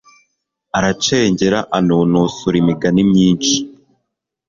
[0.77, 3.55] aracengera, anonosora imigani myinshi